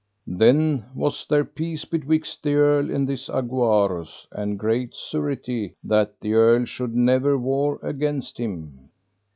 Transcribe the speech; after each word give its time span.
Then 0.25 0.85
was 0.95 1.27
there 1.29 1.45
peace 1.45 1.85
betwixt 1.85 2.41
the 2.41 2.55
earl 2.55 2.89
and 2.89 3.07
this 3.07 3.29
Aguarus, 3.29 4.25
and 4.31 4.57
great 4.57 4.95
surety 4.95 5.75
that 5.83 6.19
the 6.21 6.33
earl 6.33 6.65
should 6.65 6.95
never 6.95 7.37
war 7.37 7.79
against 7.83 8.39
him. 8.39 8.89